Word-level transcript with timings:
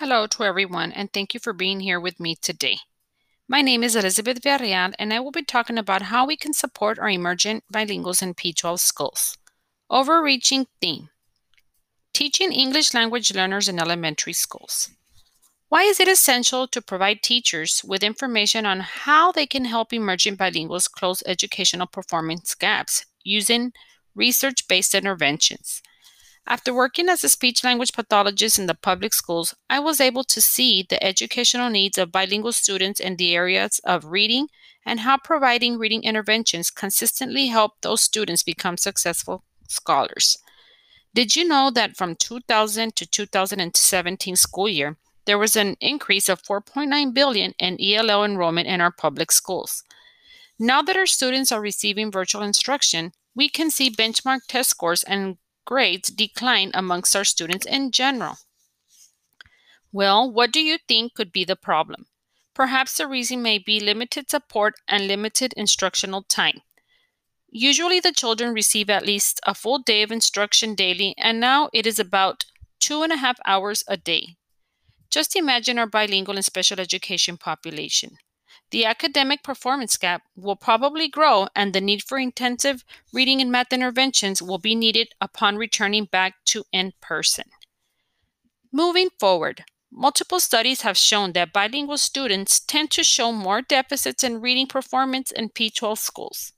Hello 0.00 0.28
to 0.28 0.44
everyone, 0.44 0.92
and 0.92 1.12
thank 1.12 1.34
you 1.34 1.40
for 1.40 1.52
being 1.52 1.80
here 1.80 1.98
with 1.98 2.20
me 2.20 2.36
today. 2.36 2.78
My 3.48 3.62
name 3.62 3.82
is 3.82 3.96
Elizabeth 3.96 4.40
Villarreal, 4.40 4.94
and 4.96 5.12
I 5.12 5.18
will 5.18 5.32
be 5.32 5.42
talking 5.42 5.76
about 5.76 6.02
how 6.02 6.24
we 6.24 6.36
can 6.36 6.52
support 6.52 7.00
our 7.00 7.08
emergent 7.08 7.64
bilinguals 7.74 8.22
in 8.22 8.34
P12 8.34 8.78
schools. 8.78 9.36
Overreaching 9.90 10.68
theme 10.80 11.08
Teaching 12.12 12.52
English 12.52 12.94
language 12.94 13.34
learners 13.34 13.68
in 13.68 13.80
elementary 13.80 14.32
schools. 14.32 14.88
Why 15.68 15.82
is 15.82 15.98
it 15.98 16.06
essential 16.06 16.68
to 16.68 16.80
provide 16.80 17.20
teachers 17.20 17.82
with 17.84 18.04
information 18.04 18.66
on 18.66 18.78
how 18.78 19.32
they 19.32 19.46
can 19.46 19.64
help 19.64 19.92
emerging 19.92 20.36
bilinguals 20.36 20.88
close 20.88 21.24
educational 21.26 21.88
performance 21.88 22.54
gaps 22.54 23.04
using 23.24 23.72
research 24.14 24.68
based 24.68 24.94
interventions? 24.94 25.82
After 26.50 26.72
working 26.72 27.10
as 27.10 27.22
a 27.22 27.28
speech 27.28 27.62
language 27.62 27.92
pathologist 27.92 28.58
in 28.58 28.64
the 28.64 28.74
public 28.74 29.12
schools, 29.12 29.54
I 29.68 29.80
was 29.80 30.00
able 30.00 30.24
to 30.24 30.40
see 30.40 30.82
the 30.82 31.02
educational 31.04 31.68
needs 31.68 31.98
of 31.98 32.10
bilingual 32.10 32.52
students 32.52 33.00
in 33.00 33.16
the 33.16 33.34
areas 33.34 33.82
of 33.84 34.06
reading 34.06 34.48
and 34.86 35.00
how 35.00 35.18
providing 35.18 35.76
reading 35.76 36.04
interventions 36.04 36.70
consistently 36.70 37.48
help 37.48 37.72
those 37.82 38.00
students 38.00 38.42
become 38.42 38.78
successful 38.78 39.44
scholars. 39.68 40.38
Did 41.14 41.36
you 41.36 41.46
know 41.46 41.70
that 41.70 41.98
from 41.98 42.16
2000 42.16 42.96
to 42.96 43.06
2017 43.06 44.36
school 44.36 44.70
year, 44.70 44.96
there 45.26 45.36
was 45.36 45.54
an 45.54 45.76
increase 45.82 46.30
of 46.30 46.42
4.9 46.42 47.12
billion 47.12 47.52
in 47.58 47.76
ELL 47.78 48.24
enrollment 48.24 48.68
in 48.68 48.80
our 48.80 48.92
public 48.92 49.32
schools? 49.32 49.84
Now 50.58 50.80
that 50.80 50.96
our 50.96 51.04
students 51.04 51.52
are 51.52 51.60
receiving 51.60 52.10
virtual 52.10 52.42
instruction, 52.42 53.12
we 53.34 53.50
can 53.50 53.70
see 53.70 53.90
benchmark 53.90 54.46
test 54.48 54.70
scores 54.70 55.04
and 55.04 55.36
grades 55.68 56.08
decline 56.08 56.70
amongst 56.72 57.14
our 57.14 57.24
students 57.24 57.66
in 57.66 57.90
general. 57.90 58.38
Well, 59.92 60.32
what 60.32 60.50
do 60.50 60.60
you 60.60 60.78
think 60.88 61.12
could 61.12 61.30
be 61.30 61.44
the 61.44 61.56
problem? 61.56 62.06
Perhaps 62.54 62.96
the 62.96 63.06
reason 63.06 63.42
may 63.42 63.58
be 63.58 63.78
limited 63.78 64.30
support 64.30 64.76
and 64.88 65.06
limited 65.06 65.52
instructional 65.58 66.22
time. 66.22 66.62
Usually, 67.50 68.00
the 68.00 68.12
children 68.12 68.54
receive 68.54 68.88
at 68.88 69.04
least 69.04 69.40
a 69.46 69.54
full 69.54 69.78
day 69.78 70.02
of 70.02 70.10
instruction 70.10 70.74
daily, 70.74 71.14
and 71.18 71.38
now 71.38 71.68
it 71.74 71.86
is 71.86 71.98
about 71.98 72.46
two 72.80 73.02
and 73.02 73.12
a 73.12 73.16
half 73.16 73.38
hours 73.44 73.84
a 73.86 73.98
day. 73.98 74.36
Just 75.10 75.36
imagine 75.36 75.78
our 75.78 75.86
bilingual 75.86 76.36
and 76.36 76.44
special 76.44 76.80
education 76.80 77.36
population 77.36 78.16
the 78.70 78.84
academic 78.84 79.42
performance 79.42 79.96
gap 79.96 80.22
will 80.36 80.56
probably 80.56 81.08
grow 81.08 81.48
and 81.56 81.72
the 81.72 81.80
need 81.80 82.02
for 82.02 82.18
intensive 82.18 82.84
reading 83.12 83.40
and 83.40 83.50
math 83.50 83.72
interventions 83.72 84.42
will 84.42 84.58
be 84.58 84.74
needed 84.74 85.08
upon 85.20 85.56
returning 85.56 86.04
back 86.04 86.34
to 86.44 86.64
in 86.72 86.92
person. 87.00 87.44
Moving 88.72 89.08
forward, 89.18 89.64
multiple 89.90 90.40
studies 90.40 90.82
have 90.82 90.98
shown 90.98 91.32
that 91.32 91.52
bilingual 91.52 91.96
students 91.96 92.60
tend 92.60 92.90
to 92.90 93.02
show 93.02 93.32
more 93.32 93.62
deficits 93.62 94.22
in 94.22 94.40
reading 94.40 94.66
performance 94.66 95.30
in 95.30 95.48
P12 95.48 95.96
schools. 95.96 96.52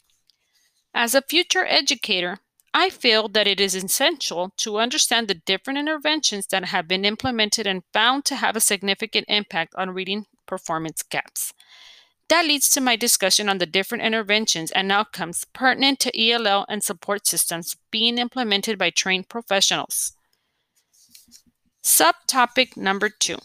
As 0.93 1.15
a 1.15 1.23
future 1.23 1.65
educator, 1.65 2.41
I 2.75 2.91
feel 2.91 3.29
that 3.29 3.49
it 3.49 3.61
is 3.61 3.75
essential 3.75 4.53
to 4.59 4.79
understand 4.79 5.27
the 5.27 5.35
different 5.35 5.79
interventions 5.79 6.47
that 6.49 6.67
have 6.67 6.87
been 6.87 7.05
implemented 7.05 7.67
and 7.67 7.83
found 7.93 8.25
to 8.27 8.37
have 8.37 8.55
a 8.55 8.61
significant 8.61 9.27
impact 9.29 9.75
on 9.77 9.91
reading 9.91 10.27
performance 10.47 11.03
gaps. 11.03 11.53
That 12.31 12.47
leads 12.47 12.71
to 12.71 12.81
my 12.81 12.95
discussion 12.95 13.49
on 13.49 13.59
the 13.59 13.67
different 13.67 14.05
interventions 14.05 14.71
and 14.71 14.93
outcomes 14.93 15.45
pertinent 15.53 15.99
to 15.99 16.17
ELL 16.17 16.65
and 16.69 16.81
support 16.81 17.27
systems 17.27 17.77
being 17.91 18.19
implemented 18.19 18.79
by 18.79 18.91
trained 18.91 19.29
professionals. 19.29 20.13
Subtopic 21.83 22.77
number 22.77 23.09
two 23.09 23.39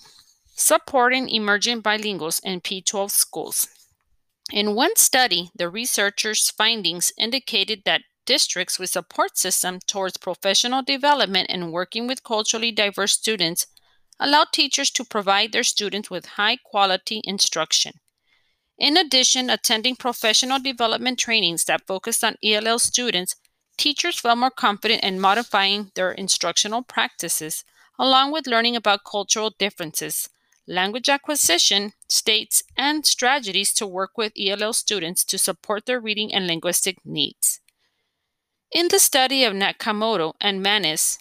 Supporting 0.55 1.29
emerging 1.29 1.81
bilinguals 1.81 2.39
in 2.43 2.61
P12 2.61 3.09
schools. 3.09 3.67
In 4.53 4.75
one 4.75 4.95
study, 4.97 5.49
the 5.55 5.67
researchers' 5.67 6.51
findings 6.51 7.11
indicated 7.17 7.81
that 7.85 8.03
districts 8.27 8.77
with 8.77 8.91
support 8.91 9.35
system 9.35 9.79
towards 9.87 10.17
professional 10.17 10.83
development 10.83 11.47
and 11.49 11.73
working 11.73 12.05
with 12.05 12.23
culturally 12.23 12.71
diverse 12.71 13.13
students 13.13 13.65
allow 14.19 14.43
teachers 14.43 14.91
to 14.91 15.03
provide 15.03 15.53
their 15.53 15.63
students 15.63 16.11
with 16.11 16.37
high 16.37 16.57
quality 16.57 17.21
instruction. 17.23 17.93
In 18.77 18.97
addition, 18.97 19.49
attending 19.49 19.95
professional 19.95 20.59
development 20.59 21.17
trainings 21.17 21.63
that 21.65 21.87
focused 21.87 22.23
on 22.23 22.35
ELL 22.43 22.79
students, 22.79 23.35
teachers 23.77 24.19
felt 24.19 24.37
more 24.37 24.51
confident 24.51 25.03
in 25.03 25.19
modifying 25.19 25.91
their 25.95 26.11
instructional 26.11 26.81
practices, 26.81 27.63
along 27.97 28.31
with 28.31 28.47
learning 28.47 28.75
about 28.75 29.05
cultural 29.05 29.53
differences, 29.57 30.29
language 30.67 31.07
acquisition, 31.07 31.93
states, 32.09 32.63
and 32.75 33.05
strategies 33.05 33.73
to 33.73 33.87
work 33.87 34.17
with 34.17 34.33
ELL 34.37 34.73
students 34.73 35.23
to 35.23 35.37
support 35.37 35.85
their 35.85 35.99
reading 35.99 36.33
and 36.33 36.45
linguistic 36.45 36.97
needs. 37.05 37.61
In 38.71 38.89
the 38.89 38.99
study 38.99 39.45
of 39.45 39.53
Nakamoto 39.53 40.33
and 40.41 40.61
Manis, 40.61 41.19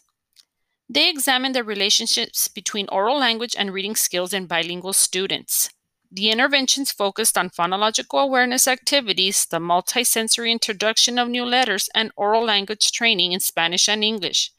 they 0.89 1.09
examined 1.09 1.55
the 1.55 1.63
relationships 1.63 2.49
between 2.49 2.89
oral 2.91 3.19
language 3.19 3.55
and 3.57 3.73
reading 3.73 3.95
skills 3.95 4.33
in 4.33 4.47
bilingual 4.47 4.93
students. 4.93 5.71
The 6.15 6.31
interventions 6.31 6.93
focused 6.93 7.37
on 7.37 7.51
phonological 7.51 8.23
awareness 8.23 8.69
activities, 8.69 9.47
the 9.47 9.59
multisensory 9.59 10.53
introduction 10.53 11.19
of 11.19 11.29
new 11.29 11.45
letters, 11.45 11.91
and 11.93 12.13
oral 12.15 12.45
language 12.45 12.93
training 12.93 13.33
in 13.33 13.41
Spanish 13.41 13.89
and 13.89 14.05
English. 14.05 14.53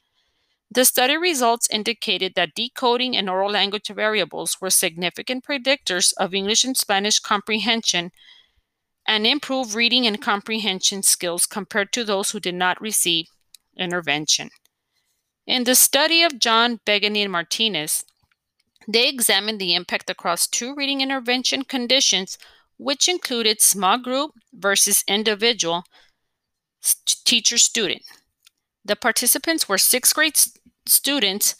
The 0.69 0.83
study 0.83 1.15
results 1.15 1.69
indicated 1.71 2.33
that 2.35 2.55
decoding 2.55 3.15
and 3.15 3.29
oral 3.29 3.49
language 3.49 3.87
variables 3.87 4.59
were 4.59 4.69
significant 4.69 5.45
predictors 5.45 6.11
of 6.17 6.33
English 6.33 6.65
and 6.65 6.75
Spanish 6.75 7.19
comprehension 7.19 8.11
and 9.07 9.25
improved 9.25 9.73
reading 9.73 10.05
and 10.05 10.21
comprehension 10.21 11.03
skills 11.03 11.45
compared 11.45 11.93
to 11.93 12.03
those 12.03 12.31
who 12.31 12.41
did 12.41 12.55
not 12.55 12.81
receive 12.81 13.27
intervention. 13.77 14.49
In 15.47 15.63
the 15.63 15.75
study 15.75 16.21
of 16.21 16.37
John 16.37 16.81
Begeny 16.85 17.21
and 17.21 17.31
Martinez, 17.31 18.03
they 18.87 19.09
examined 19.09 19.59
the 19.59 19.73
impact 19.73 20.09
across 20.09 20.47
two 20.47 20.75
reading 20.75 21.01
intervention 21.01 21.63
conditions, 21.63 22.37
which 22.77 23.07
included 23.07 23.61
small 23.61 23.97
group 23.97 24.31
versus 24.53 25.03
individual 25.07 25.83
teacher 27.25 27.57
student. 27.57 28.03
The 28.83 28.95
participants 28.95 29.67
were 29.67 29.77
sixth 29.77 30.13
grade 30.13 30.37
st- 30.37 30.61
students 30.85 31.55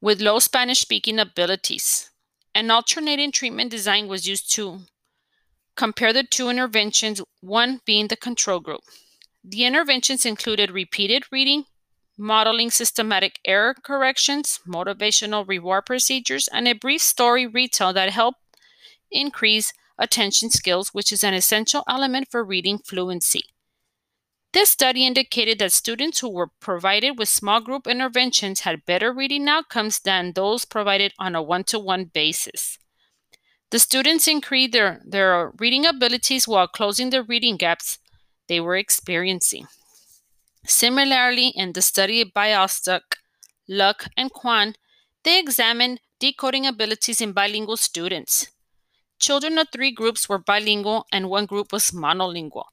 with 0.00 0.20
low 0.20 0.38
Spanish 0.38 0.80
speaking 0.80 1.18
abilities. 1.18 2.10
An 2.54 2.70
alternating 2.70 3.30
treatment 3.30 3.70
design 3.70 4.08
was 4.08 4.26
used 4.26 4.52
to 4.54 4.80
compare 5.76 6.12
the 6.12 6.24
two 6.24 6.48
interventions, 6.48 7.22
one 7.40 7.80
being 7.84 8.08
the 8.08 8.16
control 8.16 8.58
group. 8.58 8.80
The 9.44 9.64
interventions 9.64 10.26
included 10.26 10.70
repeated 10.70 11.24
reading 11.30 11.64
modeling 12.20 12.70
systematic 12.70 13.40
error 13.44 13.74
corrections, 13.82 14.60
motivational 14.68 15.48
reward 15.48 15.86
procedures, 15.86 16.48
and 16.48 16.68
a 16.68 16.74
brief 16.74 17.00
story 17.00 17.46
retell 17.46 17.92
that 17.94 18.10
help 18.10 18.36
increase 19.10 19.72
attention 19.98 20.50
skills, 20.50 20.90
which 20.90 21.10
is 21.10 21.24
an 21.24 21.34
essential 21.34 21.82
element 21.88 22.28
for 22.30 22.44
reading 22.44 22.78
fluency. 22.78 23.42
This 24.52 24.70
study 24.70 25.06
indicated 25.06 25.58
that 25.60 25.72
students 25.72 26.20
who 26.20 26.28
were 26.28 26.50
provided 26.60 27.18
with 27.18 27.28
small 27.28 27.60
group 27.60 27.86
interventions 27.86 28.60
had 28.60 28.84
better 28.84 29.12
reading 29.12 29.48
outcomes 29.48 30.00
than 30.00 30.32
those 30.32 30.64
provided 30.64 31.12
on 31.18 31.34
a 31.36 31.42
one 31.42 31.64
to 31.64 31.78
one 31.78 32.04
basis. 32.04 32.78
The 33.70 33.78
students 33.78 34.26
increased 34.26 34.72
their, 34.72 35.00
their 35.06 35.52
reading 35.58 35.86
abilities 35.86 36.48
while 36.48 36.66
closing 36.66 37.10
the 37.10 37.22
reading 37.22 37.56
gaps 37.56 37.98
they 38.48 38.58
were 38.58 38.76
experiencing. 38.76 39.68
Similarly, 40.66 41.48
in 41.48 41.72
the 41.72 41.82
study 41.82 42.22
by 42.24 42.52
Ostock, 42.54 43.16
Luck, 43.68 44.06
and 44.16 44.32
Kwan, 44.32 44.74
they 45.24 45.38
examined 45.38 46.00
decoding 46.18 46.66
abilities 46.66 47.20
in 47.20 47.32
bilingual 47.32 47.76
students. 47.76 48.48
Children 49.18 49.58
of 49.58 49.68
three 49.70 49.90
groups 49.90 50.28
were 50.28 50.38
bilingual 50.38 51.06
and 51.12 51.28
one 51.28 51.46
group 51.46 51.72
was 51.72 51.90
monolingual. 51.90 52.64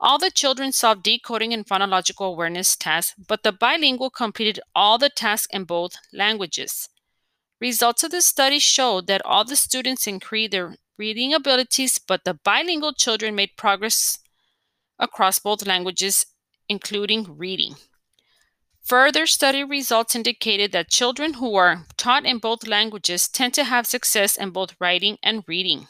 All 0.00 0.18
the 0.18 0.30
children 0.30 0.72
solved 0.72 1.04
decoding 1.04 1.52
and 1.54 1.64
phonological 1.66 2.32
awareness 2.32 2.76
tasks, 2.76 3.14
but 3.28 3.42
the 3.42 3.52
bilingual 3.52 4.10
completed 4.10 4.58
all 4.74 4.98
the 4.98 5.08
tasks 5.08 5.54
in 5.54 5.64
both 5.64 5.96
languages. 6.12 6.88
Results 7.60 8.02
of 8.02 8.10
the 8.10 8.20
study 8.20 8.58
showed 8.58 9.06
that 9.06 9.24
all 9.24 9.44
the 9.44 9.54
students 9.54 10.08
increased 10.08 10.50
their 10.50 10.74
reading 10.98 11.32
abilities, 11.32 11.98
but 11.98 12.24
the 12.24 12.34
bilingual 12.34 12.92
children 12.92 13.36
made 13.36 13.56
progress 13.56 14.18
across 14.98 15.38
both 15.38 15.66
languages 15.66 16.26
including 16.68 17.36
reading. 17.38 17.76
Further 18.84 19.26
study 19.26 19.62
results 19.62 20.16
indicated 20.16 20.72
that 20.72 20.90
children 20.90 21.34
who 21.34 21.54
are 21.54 21.86
taught 21.96 22.26
in 22.26 22.38
both 22.38 22.66
languages 22.66 23.28
tend 23.28 23.54
to 23.54 23.64
have 23.64 23.86
success 23.86 24.36
in 24.36 24.50
both 24.50 24.74
writing 24.80 25.18
and 25.22 25.44
reading. 25.46 25.86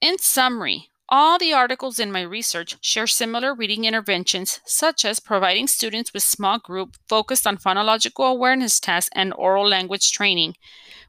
In 0.00 0.18
summary, 0.18 0.88
All 1.10 1.38
the 1.38 1.54
articles 1.54 1.98
in 1.98 2.12
my 2.12 2.20
research 2.20 2.76
share 2.82 3.06
similar 3.06 3.54
reading 3.54 3.86
interventions, 3.86 4.60
such 4.66 5.06
as 5.06 5.20
providing 5.20 5.66
students 5.66 6.12
with 6.12 6.22
small 6.22 6.58
group 6.58 6.96
focused 7.08 7.46
on 7.46 7.56
phonological 7.56 8.30
awareness 8.30 8.78
tasks 8.78 9.08
and 9.14 9.32
oral 9.32 9.66
language 9.66 10.12
training, 10.12 10.54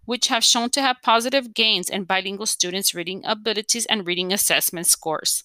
which 0.06 0.30
have 0.30 0.46
shown 0.46 0.70
to 0.70 0.82
have 0.82 1.02
positive 1.04 1.54
gains 1.54 1.90
in 1.90 2.06
bilingual 2.06 2.46
students' 2.46 2.96
reading 2.96 3.22
abilities 3.26 3.86
and 3.88 4.08
reading 4.08 4.32
assessment 4.32 4.88
scores. 4.88 5.44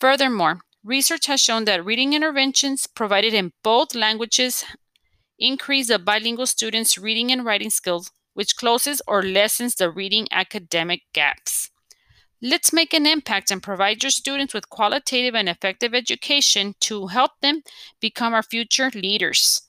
Furthermore, 0.00 0.60
research 0.88 1.26
has 1.26 1.38
shown 1.38 1.66
that 1.66 1.84
reading 1.84 2.14
interventions 2.14 2.86
provided 2.86 3.34
in 3.34 3.52
both 3.62 3.94
languages 3.94 4.64
increase 5.38 5.88
the 5.88 5.98
bilingual 5.98 6.46
students' 6.46 6.96
reading 6.96 7.30
and 7.30 7.44
writing 7.44 7.68
skills, 7.68 8.10
which 8.32 8.56
closes 8.56 9.02
or 9.06 9.22
lessens 9.22 9.74
the 9.74 9.90
reading 9.90 10.26
academic 10.32 11.02
gaps. 11.12 11.70
Let's 12.40 12.72
make 12.72 12.94
an 12.94 13.04
impact 13.04 13.50
and 13.50 13.62
provide 13.62 14.02
your 14.02 14.10
students 14.10 14.54
with 14.54 14.70
qualitative 14.70 15.34
and 15.34 15.46
effective 15.46 15.94
education 15.94 16.74
to 16.80 17.08
help 17.08 17.32
them 17.42 17.62
become 18.00 18.32
our 18.32 18.42
future 18.42 18.90
leaders. 18.94 19.60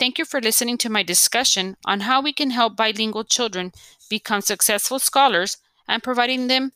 Thank 0.00 0.18
you 0.18 0.24
for 0.24 0.40
listening 0.40 0.78
to 0.78 0.90
my 0.90 1.04
discussion 1.04 1.76
on 1.84 2.00
how 2.00 2.20
we 2.20 2.32
can 2.32 2.50
help 2.50 2.76
bilingual 2.76 3.24
children 3.24 3.70
become 4.10 4.40
successful 4.40 4.98
scholars 4.98 5.58
and 5.86 6.02
providing 6.02 6.48
them 6.48 6.72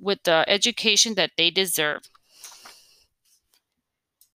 with 0.00 0.24
the 0.24 0.44
education 0.48 1.14
that 1.14 1.30
they 1.36 1.50
deserve. 1.50 2.09